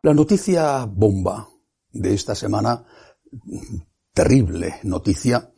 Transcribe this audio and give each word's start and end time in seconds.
La 0.00 0.14
noticia 0.14 0.86
bomba 0.86 1.48
de 1.90 2.14
esta 2.14 2.36
semana, 2.36 2.86
terrible 4.14 4.78
noticia, 4.84 5.50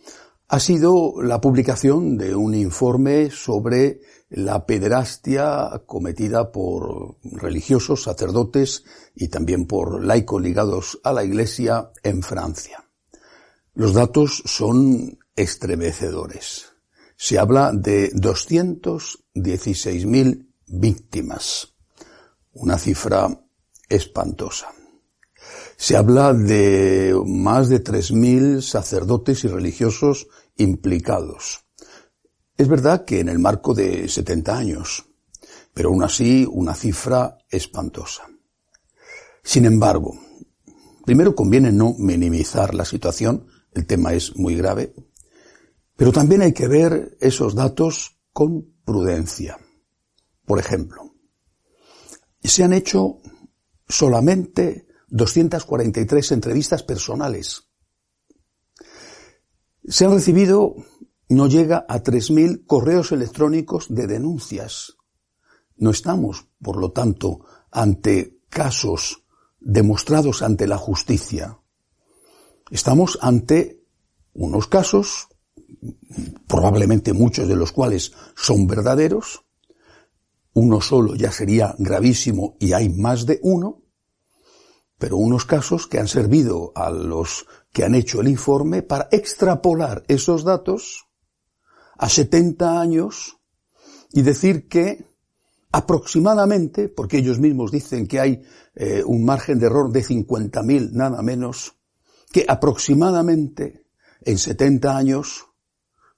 ha 0.49 0.59
sido 0.59 1.21
la 1.23 1.43
publicación 1.43 2.17
de 2.17 2.35
un 2.35 2.55
informe 2.55 3.31
sobre 3.31 4.01
la 4.31 4.65
pederastia 4.65 5.83
cometida 5.85 6.51
por 6.51 7.19
religiosos, 7.23 8.05
sacerdotes 8.05 8.83
y 9.15 9.29
también 9.29 9.67
por 9.67 10.03
laicos 10.03 10.41
ligados 10.41 10.99
a 11.05 11.13
la 11.13 11.23
Iglesia 11.23 11.91
en 12.03 12.23
Francia. 12.23 12.89
Los 13.75 13.93
datos 13.93 14.43
son 14.47 15.19
estremecedores. 15.37 16.73
Se 17.15 17.39
habla 17.39 17.73
de 17.75 18.11
216.000 18.13 20.49
víctimas, 20.67 21.75
una 22.53 22.79
cifra 22.79 23.39
espantosa. 23.91 24.73
Se 25.77 25.97
habla 25.97 26.33
de 26.33 27.15
más 27.27 27.69
de 27.69 27.83
3.000 27.83 28.63
sacerdotes 28.63 29.45
y 29.45 29.49
religiosos 29.49 30.29
implicados. 30.57 31.67
Es 32.57 32.69
verdad 32.69 33.05
que 33.05 33.21
en 33.21 33.29
el 33.29 33.39
marco 33.39 33.75
de 33.75 34.09
70 34.09 34.57
años, 34.57 35.07
pero 35.75 35.89
aún 35.89 36.03
así 36.03 36.47
una 36.51 36.75
cifra 36.75 37.39
espantosa. 37.49 38.29
Sin 39.43 39.65
embargo, 39.65 40.19
primero 41.05 41.35
conviene 41.35 41.73
no 41.73 41.95
minimizar 41.99 42.75
la 42.75 42.85
situación, 42.85 43.47
el 43.73 43.87
tema 43.87 44.13
es 44.13 44.37
muy 44.37 44.57
grave, 44.57 44.95
pero 45.97 46.13
también 46.13 46.43
hay 46.43 46.53
que 46.53 46.69
ver 46.69 47.17
esos 47.21 47.55
datos 47.55 48.21
con 48.33 48.75
prudencia. 48.85 49.59
Por 50.45 50.59
ejemplo, 50.59 51.15
se 52.43 52.65
han 52.65 52.73
hecho 52.73 53.21
solamente 53.91 54.87
243 55.09 56.33
entrevistas 56.33 56.83
personales. 56.83 57.65
Se 59.85 60.05
han 60.05 60.13
recibido, 60.13 60.75
no 61.29 61.49
llega 61.49 61.85
a 61.89 62.03
3.000 62.03 62.65
correos 62.67 63.13
electrónicos 63.13 63.87
de 63.89 64.07
denuncias. 64.07 64.97
No 65.77 65.91
estamos, 65.91 66.47
por 66.63 66.77
lo 66.77 66.93
tanto, 66.93 67.45
ante 67.71 68.41
casos 68.49 69.25
demostrados 69.61 70.43
ante 70.43 70.67
la 70.67 70.79
justicia. 70.79 71.59
Estamos 72.71 73.19
ante 73.21 73.85
unos 74.33 74.69
casos, 74.69 75.29
probablemente 76.47 77.13
muchos 77.13 77.49
de 77.49 77.57
los 77.57 77.73
cuales 77.73 78.13
son 78.37 78.67
verdaderos, 78.67 79.45
uno 80.55 80.81
solo 80.81 81.15
ya 81.15 81.31
sería 81.31 81.75
gravísimo 81.79 82.57
y 82.59 82.73
hay 82.73 82.89
más 82.89 83.27
de 83.27 83.39
uno, 83.43 83.83
pero 84.99 85.17
unos 85.17 85.45
casos 85.45 85.87
que 85.87 85.99
han 85.99 86.09
servido 86.09 86.73
a 86.75 86.91
los 86.91 87.47
que 87.73 87.85
han 87.85 87.95
hecho 87.95 88.21
el 88.21 88.29
informe 88.29 88.83
para 88.83 89.09
extrapolar 89.13 90.05
esos 90.09 90.45
datos 90.45 91.07
a 91.97 92.09
70 92.09 92.81
años 92.81 93.39
y 94.13 94.23
decir 94.23 94.69
que 94.69 95.07
aproximadamente, 95.73 96.89
porque 96.89 97.19
ellos 97.19 97.39
mismos 97.39 97.71
dicen 97.71 98.07
que 98.07 98.19
hay 98.19 98.43
eh, 98.75 99.03
un 99.07 99.25
margen 99.25 99.59
de 99.59 99.67
error 99.67 99.93
de 99.93 100.03
50.000 100.03 100.91
nada 100.93 101.23
menos, 101.23 101.77
que 102.33 102.45
aproximadamente 102.49 103.87
en 104.23 104.39
70 104.39 104.97
años, 104.97 105.47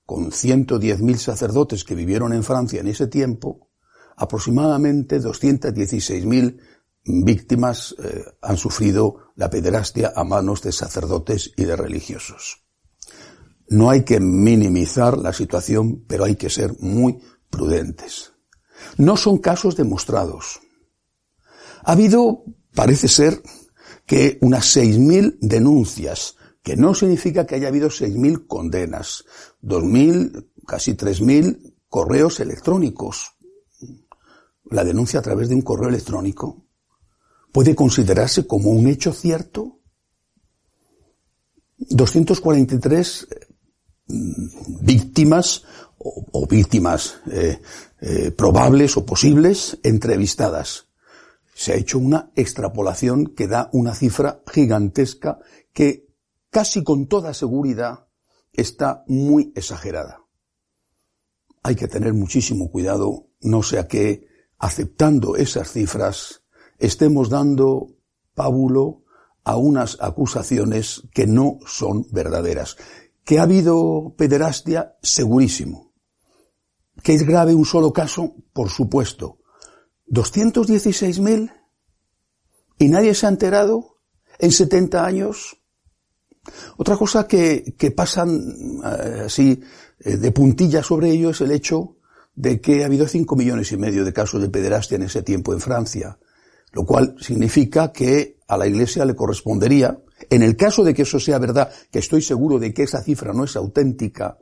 con 0.07 0.31
110.000 0.31 1.17
sacerdotes 1.17 1.85
que 1.85 1.95
vivieron 1.95 2.33
en 2.33 2.43
Francia 2.43 2.81
en 2.81 2.89
ese 2.89 3.07
tiempo, 3.07 3.72
aproximadamente 4.23 5.21
216.000 5.21 6.57
víctimas 7.05 7.95
eh, 7.99 8.25
han 8.41 8.57
sufrido 8.57 9.33
la 9.35 9.51
pederastia 9.51 10.13
a 10.15 10.23
manos 10.23 10.63
de 10.63 10.71
sacerdotes 10.71 11.53
y 11.57 11.65
de 11.65 11.75
religiosos. 11.75 12.63
No 13.69 13.91
hay 13.91 14.05
que 14.05 14.21
minimizar 14.21 15.19
la 15.19 15.33
situación, 15.33 16.05
pero 16.07 16.25
hay 16.25 16.37
que 16.37 16.51
ser 16.51 16.77
muy 16.79 17.19
prudentes. 17.51 18.33
No 18.97 19.17
son 19.17 19.39
casos 19.39 19.77
demostrados. 19.77 20.61
Ha 21.85 21.93
habido, 21.93 22.45
parece 22.75 23.09
ser, 23.09 23.43
que 24.07 24.39
unas 24.41 24.77
6.000 24.77 25.39
denuncias, 25.41 26.37
que 26.63 26.77
no 26.77 26.95
significa 26.95 27.45
que 27.45 27.57
haya 27.57 27.69
habido 27.69 27.89
6.000 27.89 28.47
condenas, 28.47 29.25
2.000, 29.63 30.49
casi 30.65 30.95
3.000 30.95 31.75
correos 31.89 32.39
electrónicos. 32.39 33.33
La 34.65 34.85
denuncia 34.85 35.21
a 35.21 35.23
través 35.23 35.49
de 35.49 35.55
un 35.55 35.63
correo 35.63 35.89
electrónico 35.89 36.65
puede 37.53 37.75
considerarse 37.75 38.47
como 38.47 38.71
un 38.71 38.89
hecho 38.89 39.13
cierto. 39.13 39.79
243 41.77 43.29
mm, 44.07 44.85
víctimas 44.85 45.65
o, 45.99 46.47
víctimas 46.47 47.21
eh, 47.31 47.61
eh, 48.01 48.31
probables 48.33 48.97
o 48.97 49.07
posibles 49.07 49.79
entrevistadas. 49.83 50.89
Se 51.55 51.73
ha 51.73 51.77
hecho 51.77 51.99
una 51.99 52.31
extrapolación 52.35 53.27
que 53.27 53.47
da 53.47 53.69
una 53.73 53.95
cifra 53.95 54.43
gigantesca 54.51 55.39
que 55.73 56.09
casi 56.51 56.83
con 56.83 57.07
toda 57.07 57.35
seguridad 57.35 58.07
está 58.53 59.05
muy 59.07 59.53
exagerada. 59.55 60.25
Hay 61.63 61.77
que 61.77 61.89
tener 61.89 62.15
muchísimo 62.15 62.71
cuidado, 62.71 63.29
no 63.41 63.63
sea 63.63 63.87
que 63.87 64.32
aceptando 64.63 65.35
esas 65.35 65.73
cifras 65.73 66.45
estemos 66.79 67.29
dando 67.29 67.97
pábulo 68.33 69.03
a 69.43 69.57
unas 69.57 69.99
acusaciones 70.01 71.03
que 71.13 71.27
no 71.27 71.59
son 71.67 72.07
verdaderas. 72.13 72.77
Que 73.25 73.41
ha 73.41 73.43
habido 73.43 74.15
pederastia, 74.17 74.97
segurísimo. 75.03 75.93
Que 77.03 77.15
es 77.15 77.27
grave 77.27 77.55
un 77.55 77.65
solo 77.65 77.93
caso, 77.93 78.37
por 78.53 78.71
supuesto. 78.71 79.39
216.000 80.09 81.53
y 82.79 82.89
nadie 82.89 83.15
se 83.15 83.27
ha 83.27 83.31
enterado 83.31 83.99
en 84.39 84.53
70 84.53 85.05
años. 85.05 85.57
Otra 86.77 86.97
cosa 86.97 87.27
que, 87.27 87.75
que 87.77 87.91
pasan 87.91 88.81
eh, 88.85 89.23
así 89.27 89.61
eh, 89.99 90.17
de 90.19 90.31
puntilla 90.31 90.85
sobre 90.85 91.11
ello 91.11 91.31
es 91.31 91.41
el 91.41 91.51
hecho 91.51 91.97
de 92.35 92.61
que 92.61 92.83
ha 92.83 92.87
habido 92.87 93.07
5 93.07 93.37
millones 93.37 93.73
y 93.73 93.77
medio 93.77 94.05
de 94.05 94.13
casos 94.13 94.41
de 94.41 94.49
pederastia 94.49 94.97
en 94.97 95.03
ese 95.03 95.23
tiempo 95.23 95.53
en 95.53 95.61
Francia 95.61 96.19
lo 96.73 96.85
cual 96.85 97.17
significa 97.21 97.93
que 97.93 98.39
a 98.49 98.57
la 98.57 98.67
Iglesia 98.67 99.05
le 99.05 99.15
correspondería, 99.15 100.03
en 100.31 100.43
el 100.43 100.57
caso 100.57 100.83
de 100.83 100.95
que 100.95 101.03
eso 101.03 101.21
sea 101.21 101.39
verdad, 101.39 101.71
que 101.91 101.99
estoy 101.99 102.23
seguro 102.23 102.59
de 102.59 102.73
que 102.73 102.83
esa 102.83 103.03
cifra 103.03 103.33
no 103.33 103.45
es 103.45 103.57
auténtica, 103.57 104.39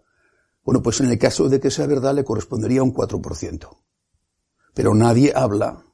bueno, 0.65 0.83
pues 0.83 1.01
en 1.01 1.11
el 1.11 1.19
caso 1.19 1.49
de 1.49 1.59
que 1.59 1.71
sea 1.71 1.87
verdad 1.87 2.15
le 2.15 2.25
correspondería 2.25 2.83
un 2.83 2.95
4%. 2.95 3.69
Pero 4.75 4.95
nadie 4.95 5.33
habla 5.35 5.85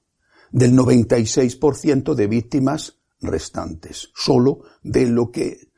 del 0.50 0.76
96% 0.76 2.14
de 2.14 2.26
víctimas 2.26 2.98
restantes, 3.20 4.10
solo 4.14 4.60
de 4.82 5.06
lo 5.06 5.30
que 5.30 5.70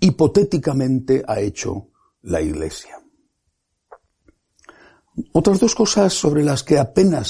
hipotéticamente 0.00 1.22
ha 1.26 1.40
hecho 1.40 1.90
la 2.22 2.40
Iglesia. 2.40 2.98
Otras 5.32 5.58
dos 5.58 5.74
cosas 5.74 6.12
sobre 6.12 6.44
las 6.44 6.62
que 6.62 6.78
apenas 6.78 7.28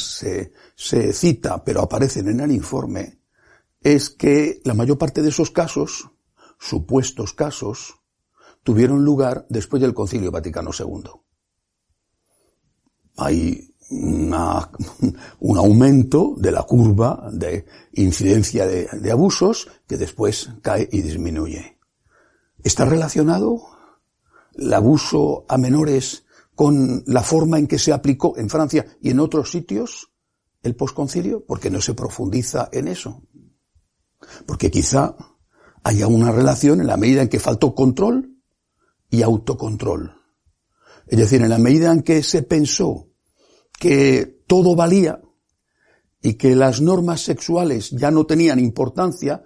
se, 0.76 1.12
cita, 1.12 1.62
pero 1.62 1.82
aparecen 1.82 2.28
en 2.28 2.40
el 2.40 2.50
informe, 2.50 3.20
es 3.80 4.10
que 4.10 4.60
la 4.64 4.74
mayor 4.74 4.98
parte 4.98 5.22
de 5.22 5.28
esos 5.28 5.50
casos, 5.50 6.10
supuestos 6.58 7.32
casos, 7.32 7.94
tuvieron 8.64 9.04
lugar 9.04 9.46
después 9.48 9.80
del 9.80 9.94
Concilio 9.94 10.32
Vaticano 10.32 10.70
II. 10.76 11.10
Hay 13.18 13.72
un 13.88 14.34
aumento 15.56 16.34
de 16.38 16.50
la 16.50 16.64
curva 16.64 17.28
de 17.32 17.66
incidencia 17.92 18.66
de, 18.66 18.88
de 18.92 19.12
abusos 19.12 19.68
que 19.86 19.96
después 19.96 20.50
cae 20.60 20.88
y 20.90 21.02
disminuye. 21.02 21.78
¿Está 22.64 22.84
relacionado 22.84 23.60
el 24.56 24.74
abuso 24.74 25.44
a 25.48 25.56
menores 25.56 26.25
con 26.56 27.04
la 27.06 27.22
forma 27.22 27.58
en 27.58 27.68
que 27.68 27.78
se 27.78 27.92
aplicó 27.92 28.36
en 28.38 28.48
Francia 28.48 28.84
y 29.00 29.10
en 29.10 29.20
otros 29.20 29.50
sitios 29.50 30.10
el 30.62 30.74
posconcilio, 30.74 31.44
porque 31.44 31.70
no 31.70 31.80
se 31.82 31.94
profundiza 31.94 32.70
en 32.72 32.88
eso. 32.88 33.22
Porque 34.46 34.70
quizá 34.70 35.14
haya 35.84 36.06
una 36.08 36.32
relación 36.32 36.80
en 36.80 36.86
la 36.86 36.96
medida 36.96 37.22
en 37.22 37.28
que 37.28 37.38
faltó 37.38 37.74
control 37.74 38.40
y 39.10 39.22
autocontrol. 39.22 40.16
Es 41.06 41.18
decir, 41.18 41.42
en 41.42 41.50
la 41.50 41.58
medida 41.58 41.92
en 41.92 42.02
que 42.02 42.22
se 42.22 42.42
pensó 42.42 43.10
que 43.78 44.42
todo 44.46 44.74
valía 44.74 45.20
y 46.22 46.34
que 46.34 46.56
las 46.56 46.80
normas 46.80 47.20
sexuales 47.20 47.90
ya 47.90 48.10
no 48.10 48.24
tenían 48.24 48.58
importancia, 48.58 49.44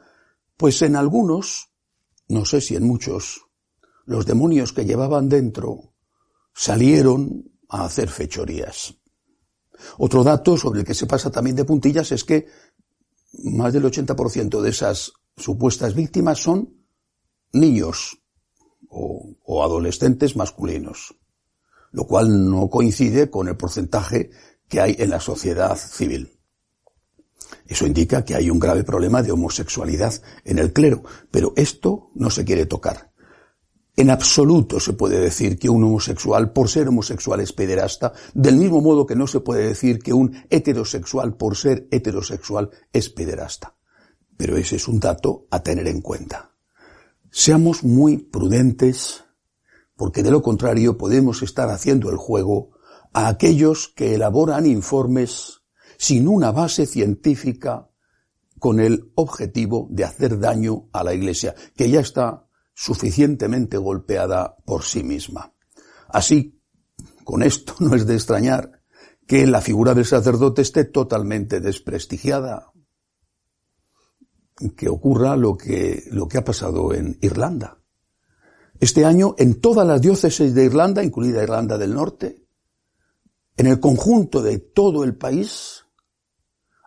pues 0.57 0.81
en 0.83 0.95
algunos, 0.95 1.73
no 2.29 2.45
sé 2.45 2.61
si 2.61 2.77
en 2.77 2.87
muchos, 2.87 3.43
los 4.07 4.25
demonios 4.27 4.73
que 4.73 4.85
llevaban 4.85 5.29
dentro 5.29 5.90
salieron 6.55 7.51
a 7.69 7.85
hacer 7.85 8.09
fechorías. 8.09 8.95
Otro 9.99 10.23
dato 10.23 10.57
sobre 10.57 10.81
el 10.81 10.87
que 10.87 10.95
se 10.95 11.07
pasa 11.07 11.31
también 11.31 11.57
de 11.57 11.65
puntillas 11.65 12.13
es 12.13 12.25
que 12.25 12.47
más 13.45 13.73
del 13.73 13.85
80% 13.85 14.61
de 14.61 14.71
esas 14.71 15.13
supuestas 15.37 15.95
víctimas 15.95 16.39
son 16.39 16.75
niños 17.53 18.19
o, 18.89 19.37
o, 19.45 19.63
adolescentes 19.63 20.37
masculinos, 20.37 21.15
lo 21.93 22.07
cual 22.07 22.51
no 22.51 22.69
coincide 22.69 23.31
con 23.31 23.49
el 23.49 23.57
porcentaje 23.57 24.31
que 24.69 24.81
hay 24.81 24.97
en 24.99 25.11
la 25.11 25.21
sociedad 25.21 25.77
civil. 25.77 26.41
Eso 27.67 27.87
indica 27.87 28.25
que 28.25 28.35
hay 28.35 28.51
un 28.51 28.59
grave 28.59 28.85
problema 28.85 29.23
de 29.23 29.33
homosexualidad 29.33 30.15
en 30.45 30.59
el 30.59 30.73
clero, 30.73 31.03
pero 31.31 31.53
esto 31.57 32.11
no 32.15 32.31
se 32.31 32.45
quiere 32.45 32.67
tocar. 32.67 33.10
En 34.01 34.09
absoluto 34.09 34.81
se 34.81 34.95
puede 34.95 35.21
decir 35.21 35.59
que 35.59 35.69
un 35.69 35.85
homosexual 35.85 36.55
por 36.55 36.71
ser 36.71 36.89
homosexual 36.89 37.39
es 37.41 37.53
pederasta, 37.53 38.15
del 38.33 38.57
mismo 38.57 38.81
modo 38.81 39.05
que 39.05 39.15
no 39.15 39.27
se 39.27 39.41
puede 39.41 39.69
decir 39.69 39.99
que 39.99 40.15
un 40.15 40.43
heterosexual 40.49 41.37
por 41.37 41.55
ser 41.55 41.87
heterosexual 41.91 42.71
es 42.95 43.11
pederasta. 43.11 43.77
Pero 44.39 44.57
ese 44.57 44.77
es 44.77 44.89
un 44.89 45.01
dato 45.01 45.47
a 45.51 45.63
tener 45.63 45.87
en 45.87 46.01
cuenta. 46.01 46.53
Seamos 47.31 47.85
muy 47.85 48.17
prudentes, 48.17 49.25
porque 49.97 50.23
de 50.23 50.31
lo 50.31 50.41
contrario 50.41 50.97
podemos 50.97 51.43
estar 51.43 51.69
haciendo 51.69 52.09
el 52.09 52.17
juego 52.17 52.71
a 53.13 53.29
aquellos 53.29 53.89
que 53.89 54.15
elaboran 54.15 54.65
informes 54.65 55.61
sin 55.99 56.27
una 56.27 56.53
base 56.53 56.87
científica 56.87 57.91
con 58.59 58.81
el 58.81 59.13
objetivo 59.15 59.89
de 59.91 60.05
hacer 60.05 60.39
daño 60.39 60.89
a 60.91 61.05
la 61.05 61.13
Iglesia, 61.13 61.55
que 61.77 61.91
ya 61.91 62.01
está 62.01 62.47
suficientemente 62.81 63.77
golpeada 63.77 64.57
por 64.65 64.85
sí 64.85 65.03
misma. 65.03 65.53
Así, 66.09 66.59
con 67.25 67.43
esto 67.43 67.75
no 67.79 67.95
es 67.95 68.07
de 68.07 68.15
extrañar 68.15 68.81
que 69.27 69.47
la 69.47 69.61
figura 69.61 69.93
del 69.93 70.07
sacerdote 70.07 70.63
esté 70.63 70.85
totalmente 70.87 71.61
desprestigiada. 71.61 72.73
Que 74.79 74.89
ocurra 74.89 75.37
lo 75.37 75.59
que, 75.59 76.05
lo 76.11 76.27
que 76.27 76.39
ha 76.39 76.45
pasado 76.45 76.95
en 76.95 77.19
Irlanda. 77.21 77.79
Este 78.79 79.05
año, 79.05 79.35
en 79.37 79.61
todas 79.61 79.87
las 79.87 80.01
diócesis 80.01 80.55
de 80.55 80.65
Irlanda, 80.65 81.05
incluida 81.05 81.43
Irlanda 81.43 81.77
del 81.77 81.93
Norte, 81.93 82.47
en 83.59 83.67
el 83.67 83.79
conjunto 83.79 84.41
de 84.41 84.59
todo 84.59 85.05
el 85.05 85.17
país, 85.17 85.85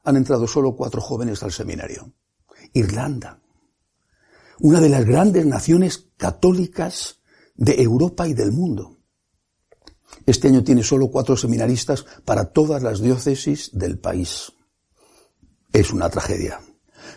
han 0.04 0.18
entrado 0.18 0.48
solo 0.48 0.76
cuatro 0.76 1.02
jóvenes 1.02 1.44
al 1.44 1.52
seminario. 1.52 2.12
Irlanda 2.74 3.43
una 4.64 4.80
de 4.80 4.88
las 4.88 5.04
grandes 5.04 5.46
naciones 5.46 6.08
católicas 6.16 7.20
de 7.54 7.82
Europa 7.82 8.30
y 8.30 8.34
del 8.34 8.54
mundo. 8.54 8.98
Este 10.26 10.48
año 10.48 10.64
tiene 10.64 10.84
solo 10.84 11.12
cuatro 11.12 11.36
seminaristas 11.36 12.06
para 12.24 12.46
todas 12.46 12.82
las 12.82 13.02
diócesis 13.02 13.72
del 13.74 14.00
país. 14.00 14.54
Es 15.74 15.92
una 15.92 16.10
tragedia. 16.10 16.62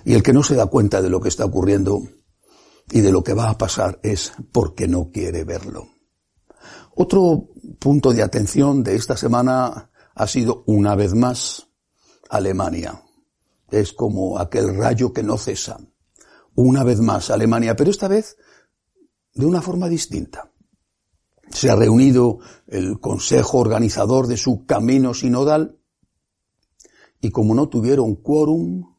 Y 0.04 0.14
el 0.14 0.24
que 0.24 0.32
no 0.32 0.42
se 0.42 0.56
da 0.56 0.66
cuenta 0.66 1.00
de 1.00 1.08
lo 1.08 1.20
que 1.20 1.28
está 1.28 1.44
ocurriendo 1.44 2.02
y 2.90 3.00
de 3.00 3.12
lo 3.12 3.22
que 3.22 3.34
va 3.34 3.48
a 3.48 3.56
pasar 3.56 4.00
es 4.02 4.32
porque 4.50 4.88
no 4.88 5.12
quiere 5.12 5.44
verlo. 5.44 5.86
Otro 6.96 7.50
punto 7.78 8.12
de 8.12 8.24
atención 8.24 8.82
de 8.82 8.96
esta 8.96 9.16
semana 9.16 9.92
ha 10.16 10.26
sido 10.26 10.64
una 10.66 10.96
vez 10.96 11.14
más 11.14 11.68
Alemania. 12.28 13.04
Es 13.70 13.92
como 13.92 14.36
aquel 14.36 14.76
rayo 14.76 15.12
que 15.12 15.22
no 15.22 15.38
cesa 15.38 15.78
una 16.56 16.82
vez 16.82 17.00
más 17.00 17.30
Alemania, 17.30 17.76
pero 17.76 17.90
esta 17.90 18.08
vez 18.08 18.36
de 19.34 19.46
una 19.46 19.62
forma 19.62 19.88
distinta. 19.88 20.50
Se 21.50 21.70
ha 21.70 21.76
reunido 21.76 22.38
el 22.66 22.98
consejo 22.98 23.58
organizador 23.58 24.26
de 24.26 24.36
su 24.36 24.66
camino 24.66 25.14
sinodal 25.14 25.78
y 27.20 27.30
como 27.30 27.54
no 27.54 27.68
tuvieron 27.68 28.16
quórum, 28.16 28.96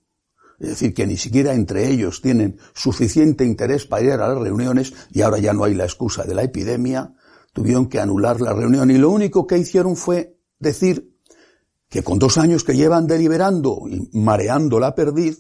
es 0.60 0.70
decir, 0.70 0.94
que 0.94 1.06
ni 1.06 1.18
siquiera 1.18 1.54
entre 1.54 1.90
ellos 1.90 2.22
tienen 2.22 2.58
suficiente 2.74 3.44
interés 3.44 3.86
para 3.86 4.04
ir 4.04 4.12
a 4.12 4.30
las 4.30 4.38
reuniones 4.38 4.94
y 5.12 5.22
ahora 5.22 5.40
ya 5.40 5.54
no 5.54 5.64
hay 5.64 5.74
la 5.74 5.84
excusa 5.84 6.24
de 6.24 6.36
la 6.36 6.44
epidemia, 6.44 7.14
tuvieron 7.54 7.88
que 7.88 8.00
anular 8.00 8.40
la 8.40 8.54
reunión 8.54 8.90
y 8.92 8.98
lo 8.98 9.10
único 9.10 9.46
que 9.46 9.58
hicieron 9.58 9.96
fue 9.96 10.40
decir 10.60 11.16
que 11.90 12.04
con 12.04 12.20
dos 12.20 12.38
años 12.38 12.64
que 12.64 12.76
llevan 12.76 13.08
deliberando 13.08 13.82
y 13.90 14.10
mareando 14.18 14.80
la 14.80 14.94
perdiz, 14.94 15.40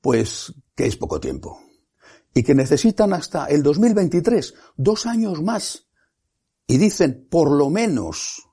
pues 0.00 0.54
que 0.78 0.86
es 0.86 0.96
poco 0.96 1.18
tiempo. 1.18 1.60
Y 2.32 2.44
que 2.44 2.54
necesitan 2.54 3.12
hasta 3.12 3.46
el 3.46 3.64
2023, 3.64 4.54
dos 4.76 5.06
años 5.06 5.42
más. 5.42 5.88
Y 6.68 6.78
dicen, 6.78 7.26
por 7.28 7.50
lo 7.50 7.68
menos, 7.68 8.48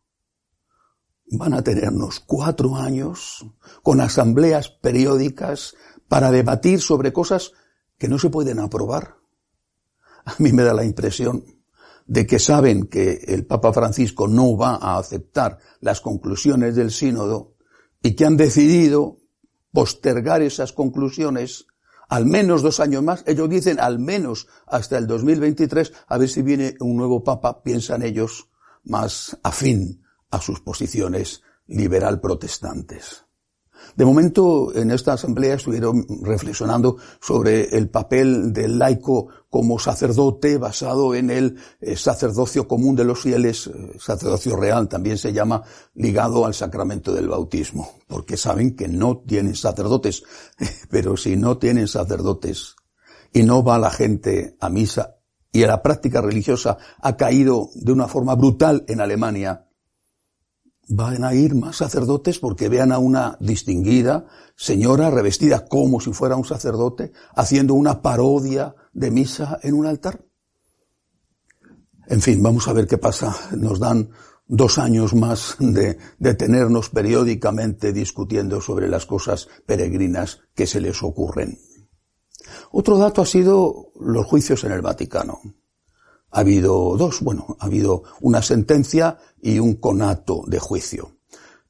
van 1.30 1.54
a 1.54 1.64
tenernos 1.64 2.20
cuatro 2.20 2.78
años 2.78 3.46
con 3.84 4.02
asambleas 4.02 4.70
periódicas 4.70 5.76
para 6.08 6.32
debatir 6.32 6.82
sobre 6.82 7.14
cosas 7.14 7.52
que 8.00 8.08
no 8.08 8.18
se 8.18 8.32
pueden 8.32 8.60
aprobar. 8.60 9.18
A 10.26 10.34
mí 10.40 10.52
me 10.52 10.64
da 10.64 10.74
la 10.74 10.84
impresión 10.84 11.46
de 12.08 12.26
que 12.26 12.40
saben 12.40 12.88
que 12.88 13.24
el 13.28 13.46
Papa 13.46 13.72
Francisco 13.72 14.28
no 14.28 14.58
va 14.58 14.78
a 14.78 14.98
aceptar 14.98 15.60
las 15.80 16.02
conclusiones 16.02 16.76
del 16.76 16.90
sínodo 16.90 17.54
y 18.02 18.16
que 18.16 18.26
han 18.26 18.36
decidido 18.36 19.20
postergar 19.72 20.42
esas 20.42 20.74
conclusiones 20.74 21.68
al 22.08 22.26
menos 22.26 22.62
dos 22.62 22.80
años 22.80 23.04
más, 23.04 23.24
ellos 23.28 23.50
dicen 23.50 23.80
al 23.80 24.00
menos 24.00 24.48
hasta 24.68 24.98
el 24.98 25.08
2023, 25.08 25.94
a 26.08 26.18
ver 26.18 26.30
si 26.30 26.42
viene 26.42 26.76
un 26.80 26.98
nuevo 26.98 27.24
papa, 27.24 27.64
piensan 27.64 28.04
ellos, 28.04 28.50
más 28.84 29.38
afín 29.44 30.04
a 30.32 30.40
sus 30.40 30.62
posiciones 30.62 31.42
liberal 31.68 32.22
protestantes. 32.22 33.25
De 33.96 34.06
momento, 34.06 34.76
en 34.76 34.92
esta 34.92 35.14
asamblea 35.14 35.56
estuvieron 35.56 36.06
reflexionando 36.22 36.98
sobre 37.22 37.78
el 37.78 37.90
papel 37.90 38.52
del 38.52 38.78
laico 38.78 39.28
como 39.50 39.80
sacerdote 39.80 40.58
basado 40.58 41.16
en 41.16 41.30
el 41.30 41.58
eh, 41.80 41.96
sacerdocio 41.96 42.68
común 42.68 42.96
de 42.96 43.06
los 43.06 43.22
fieles, 43.22 43.68
eh, 43.68 43.98
sacerdocio 44.00 44.58
real 44.58 44.90
también 44.90 45.18
se 45.18 45.32
llama, 45.32 45.64
ligado 45.94 46.46
al 46.46 46.54
sacramento 46.54 47.14
del 47.14 47.30
bautismo, 47.30 47.90
porque 48.08 48.36
saben 48.36 48.76
que 48.76 48.88
no 48.88 49.24
tienen 49.26 49.56
sacerdotes, 49.56 50.24
pero 50.90 51.16
si 51.16 51.38
no 51.38 51.58
tienen 51.58 51.88
sacerdotes 51.88 52.76
y 53.32 53.44
no 53.44 53.64
va 53.64 53.80
la 53.80 53.92
gente 53.92 54.58
a 54.60 54.70
misa 54.70 55.16
y 55.56 55.66
la 55.66 55.82
práctica 55.82 56.20
religiosa 56.20 56.78
ha 57.02 57.16
caído 57.16 57.70
de 57.76 57.94
una 57.94 58.10
forma 58.10 58.36
brutal 58.36 58.84
en 58.90 59.00
Alemania, 59.00 59.65
van 60.88 61.24
a 61.24 61.34
ir 61.34 61.56
más 61.56 61.78
sacerdotes 61.78 62.40
porque 62.40 62.70
vean 62.70 62.92
a 62.92 63.00
una 63.00 63.38
distinguida 63.40 64.26
señora 64.56 65.10
revestida 65.10 65.68
como 65.68 66.00
si 66.00 66.14
fuera 66.14 66.36
un 66.36 66.46
sacerdote 66.46 67.12
haciendo 67.36 67.74
una 67.74 68.02
parodia 68.02 68.76
de 68.94 69.12
misa 69.12 69.60
en 69.64 69.74
un 69.74 69.86
altar. 69.86 70.24
En 72.08 72.22
fin, 72.22 72.42
vamos 72.42 72.68
a 72.68 72.74
ver 72.74 72.88
qué 72.88 72.98
pasa. 72.98 73.36
Nos 73.56 73.80
dan 73.80 74.10
dos 74.48 74.78
años 74.78 75.14
más 75.14 75.56
de, 75.60 75.98
tenernos 76.36 76.90
periódicamente 76.90 77.94
discutiendo 77.94 78.62
sobre 78.62 78.88
las 78.88 79.06
cosas 79.06 79.48
peregrinas 79.66 80.42
que 80.54 80.68
se 80.68 80.82
les 80.82 81.02
ocurren. 81.02 81.58
Otro 82.72 82.98
dato 82.98 83.22
ha 83.22 83.26
sido 83.26 83.92
los 84.00 84.26
juicios 84.26 84.64
en 84.64 84.72
el 84.72 84.82
Vaticano. 84.82 85.40
Ha 86.36 86.42
habido 86.42 86.98
dos, 86.98 87.22
bueno, 87.22 87.56
ha 87.62 87.66
habido 87.66 88.04
una 88.20 88.42
sentencia 88.42 89.18
y 89.42 89.58
un 89.58 89.76
conato 89.76 90.44
de 90.48 90.60
juicio. 90.60 91.16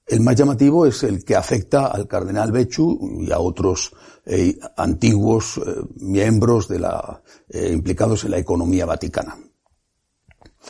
El 0.08 0.22
más 0.22 0.36
llamativo 0.36 0.88
es 0.88 1.04
el 1.04 1.24
que 1.24 1.36
afecta 1.36 1.86
al 1.86 2.08
cardenal 2.08 2.52
Bechu 2.52 3.22
y 3.22 3.32
a 3.32 3.38
otros 3.38 3.92
eh, 4.26 4.58
antiguos 4.76 5.58
eh, 5.58 5.62
miembros 5.98 6.68
de 6.68 6.80
la, 6.80 7.22
eh, 7.48 7.74
implicados 7.74 8.24
en 8.24 8.32
la 8.32 8.40
economía 8.40 8.88
vaticana. 8.88 9.38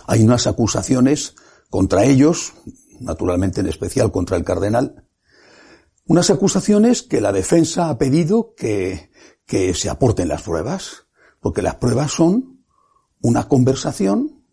Hay 0.07 0.25
unas 0.25 0.45
acusaciones 0.45 1.35
contra 1.69 2.03
ellos, 2.03 2.51
naturalmente 2.99 3.61
en 3.61 3.67
especial 3.67 4.11
contra 4.11 4.35
el 4.35 4.43
cardenal, 4.43 5.07
unas 6.05 6.29
acusaciones 6.29 7.01
que 7.01 7.21
la 7.21 7.31
defensa 7.31 7.89
ha 7.89 7.97
pedido 7.97 8.55
que, 8.57 9.09
que 9.45 9.73
se 9.73 9.89
aporten 9.89 10.27
las 10.27 10.41
pruebas, 10.41 11.07
porque 11.39 11.61
las 11.61 11.75
pruebas 11.75 12.11
son 12.11 12.54
una 13.25 13.47
conversación 13.47 14.43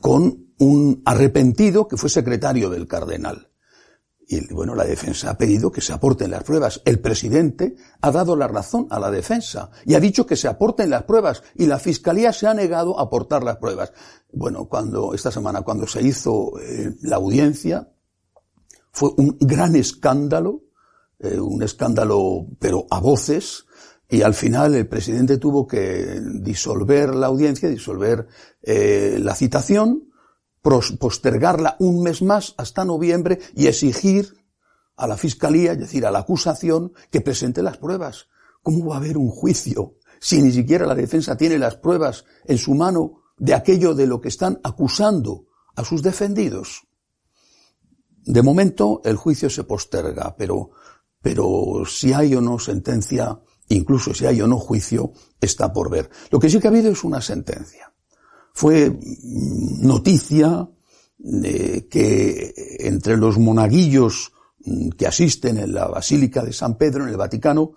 con 0.00 0.52
un 0.58 1.00
arrepentido 1.04 1.86
que 1.86 1.96
fue 1.96 2.10
secretario 2.10 2.68
del 2.68 2.88
cardenal. 2.88 3.50
Y 4.26 4.52
bueno, 4.52 4.74
la 4.74 4.84
defensa 4.84 5.30
ha 5.30 5.38
pedido 5.38 5.70
que 5.70 5.80
se 5.80 5.92
aporten 5.92 6.32
las 6.32 6.42
pruebas. 6.42 6.82
El 6.84 6.98
presidente 6.98 7.76
ha 8.00 8.10
dado 8.10 8.34
la 8.34 8.48
razón 8.48 8.88
a 8.90 8.98
la 8.98 9.12
defensa 9.12 9.70
y 9.84 9.94
ha 9.94 10.00
dicho 10.00 10.26
que 10.26 10.34
se 10.34 10.48
aporten 10.48 10.90
las 10.90 11.04
pruebas 11.04 11.44
y 11.54 11.66
la 11.66 11.78
fiscalía 11.78 12.32
se 12.32 12.48
ha 12.48 12.54
negado 12.54 12.98
a 12.98 13.02
aportar 13.04 13.44
las 13.44 13.58
pruebas. 13.58 13.92
Bueno, 14.32 14.66
cuando, 14.66 15.14
esta 15.14 15.30
semana, 15.30 15.62
cuando 15.62 15.86
se 15.86 16.02
hizo 16.02 16.58
eh, 16.60 16.96
la 17.02 17.16
audiencia, 17.16 17.92
fue 18.90 19.10
un 19.18 19.36
gran 19.40 19.76
escándalo, 19.76 20.62
eh, 21.20 21.38
un 21.38 21.62
escándalo, 21.62 22.46
pero 22.58 22.86
a 22.90 22.98
voces, 22.98 23.66
y 24.10 24.22
al 24.22 24.34
final 24.34 24.74
el 24.74 24.88
presidente 24.88 25.38
tuvo 25.38 25.68
que 25.68 26.20
disolver 26.40 27.14
la 27.14 27.28
audiencia, 27.28 27.68
disolver 27.68 28.26
eh, 28.60 29.18
la 29.20 29.36
citación, 29.36 30.10
postergarla 30.62 31.76
un 31.78 32.02
mes 32.02 32.20
más 32.20 32.54
hasta 32.58 32.84
noviembre 32.84 33.38
y 33.54 33.68
exigir 33.68 34.34
a 34.96 35.06
la 35.06 35.16
fiscalía, 35.16 35.72
es 35.72 35.78
decir, 35.78 36.04
a 36.04 36.10
la 36.10 36.18
acusación, 36.18 36.92
que 37.10 37.20
presente 37.20 37.62
las 37.62 37.78
pruebas. 37.78 38.26
¿Cómo 38.62 38.86
va 38.88 38.96
a 38.96 38.98
haber 38.98 39.16
un 39.16 39.30
juicio 39.30 39.94
si 40.20 40.42
ni 40.42 40.50
siquiera 40.50 40.86
la 40.86 40.94
defensa 40.96 41.36
tiene 41.36 41.56
las 41.56 41.76
pruebas 41.76 42.24
en 42.44 42.58
su 42.58 42.74
mano 42.74 43.22
de 43.38 43.54
aquello 43.54 43.94
de 43.94 44.06
lo 44.06 44.20
que 44.20 44.28
están 44.28 44.60
acusando 44.64 45.46
a 45.76 45.84
sus 45.84 46.02
defendidos? 46.02 46.82
De 48.24 48.42
momento 48.42 49.00
el 49.04 49.16
juicio 49.16 49.48
se 49.48 49.64
posterga, 49.64 50.34
pero, 50.36 50.72
pero 51.22 51.84
si 51.86 52.12
hay 52.12 52.34
o 52.34 52.40
no 52.40 52.58
sentencia, 52.58 53.40
incluso 53.70 54.14
si 54.14 54.26
hay 54.26 54.40
o 54.40 54.46
no 54.46 54.58
juicio, 54.58 55.12
está 55.40 55.72
por 55.72 55.90
ver. 55.90 56.10
Lo 56.30 56.38
que 56.38 56.50
sí 56.50 56.58
que 56.58 56.68
ha 56.68 56.70
habido 56.70 56.90
es 56.90 57.04
una 57.04 57.20
sentencia. 57.20 57.92
Fue 58.52 58.98
noticia 59.80 60.68
de 61.18 61.86
que 61.88 62.76
entre 62.80 63.16
los 63.16 63.38
monaguillos 63.38 64.32
que 64.96 65.06
asisten 65.06 65.58
en 65.58 65.72
la 65.72 65.86
Basílica 65.86 66.42
de 66.42 66.52
San 66.52 66.76
Pedro, 66.76 67.04
en 67.04 67.10
el 67.10 67.16
Vaticano, 67.16 67.72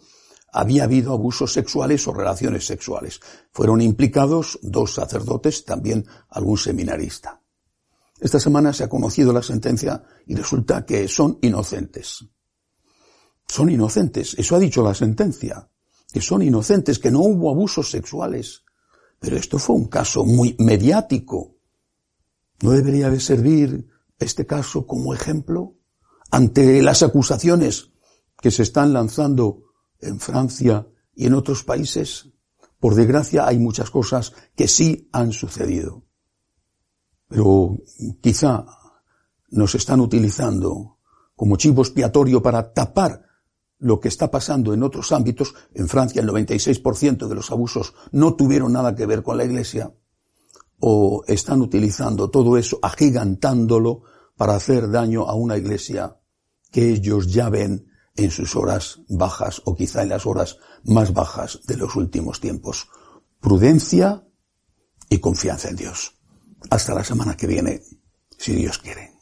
había 0.51 0.83
habido 0.83 1.13
abusos 1.13 1.51
sexuales 1.51 2.07
o 2.07 2.13
relaciones 2.13 2.65
sexuales. 2.65 3.19
Fueron 3.51 3.81
implicados 3.81 4.59
dos 4.61 4.93
sacerdotes, 4.93 5.65
también 5.65 6.05
algún 6.29 6.57
seminarista. 6.57 7.41
Esta 8.19 8.39
semana 8.39 8.71
se 8.71 8.83
ha 8.83 8.89
conocido 8.89 9.33
la 9.33 9.43
sentencia 9.43 10.03
y 10.27 10.35
resulta 10.35 10.85
que 10.85 11.07
son 11.07 11.39
inocentes. 11.41 12.25
Son 13.47 13.69
inocentes, 13.69 14.35
eso 14.37 14.55
ha 14.55 14.59
dicho 14.59 14.81
la 14.81 14.93
sentencia, 14.93 15.69
que 16.13 16.21
son 16.21 16.43
inocentes, 16.43 16.99
que 16.99 17.11
no 17.11 17.21
hubo 17.21 17.49
abusos 17.49 17.89
sexuales. 17.89 18.63
Pero 19.19 19.35
esto 19.35 19.57
fue 19.57 19.75
un 19.75 19.87
caso 19.87 20.23
muy 20.23 20.55
mediático. 20.59 21.57
¿No 22.61 22.71
debería 22.71 23.09
de 23.09 23.19
servir 23.19 23.89
este 24.19 24.45
caso 24.45 24.85
como 24.85 25.13
ejemplo 25.13 25.75
ante 26.29 26.81
las 26.81 27.03
acusaciones 27.03 27.91
que 28.39 28.51
se 28.51 28.63
están 28.63 28.93
lanzando 28.93 29.63
en 29.99 30.19
Francia 30.19 30.87
y 31.15 31.25
en 31.25 31.33
otros 31.33 31.63
países, 31.63 32.29
por 32.79 32.95
desgracia 32.95 33.47
hay 33.47 33.57
muchas 33.59 33.89
cosas 33.89 34.33
que 34.55 34.67
sí 34.67 35.09
han 35.13 35.31
sucedido. 35.31 36.03
Pero 37.27 37.77
quizá 38.21 38.65
nos 39.49 39.75
están 39.75 40.01
utilizando 40.01 40.97
como 41.35 41.55
chivo 41.55 41.81
expiatorio 41.81 42.41
para 42.41 42.73
tapar 42.73 43.23
lo 43.83 43.99
que 43.99 44.07
está 44.07 44.31
pasando 44.31 44.73
en 44.73 44.81
otros 44.81 45.11
ámbitos. 45.11 45.53
En 45.73 45.87
Francia 45.87 46.21
el 46.21 46.29
96% 46.29 47.27
de 47.27 47.35
los 47.35 47.51
abusos 47.51 47.93
no 48.11 48.35
tuvieron 48.35 48.73
nada 48.73 48.95
que 48.95 49.05
ver 49.05 49.21
con 49.21 49.37
la 49.37 49.43
Iglesia. 49.43 49.93
O 50.79 51.23
están 51.27 51.61
utilizando 51.61 52.29
todo 52.29 52.57
eso, 52.57 52.79
agigantándolo 52.81 54.03
para 54.37 54.55
hacer 54.55 54.89
daño 54.89 55.23
a 55.23 55.35
una 55.35 55.57
Iglesia 55.57 56.17
que 56.71 56.89
ellos 56.89 57.31
ya 57.31 57.49
ven 57.49 57.87
en 58.15 58.31
sus 58.31 58.55
horas 58.55 59.01
bajas 59.09 59.61
o 59.65 59.75
quizá 59.75 60.01
en 60.03 60.09
las 60.09 60.25
horas 60.25 60.57
más 60.83 61.13
bajas 61.13 61.59
de 61.67 61.77
los 61.77 61.95
últimos 61.95 62.39
tiempos. 62.39 62.87
Prudencia 63.39 64.25
y 65.09 65.19
confianza 65.19 65.69
en 65.69 65.75
Dios. 65.75 66.15
Hasta 66.69 66.93
la 66.93 67.03
semana 67.03 67.35
que 67.35 67.47
viene, 67.47 67.81
si 68.37 68.53
Dios 68.53 68.77
quiere. 68.77 69.12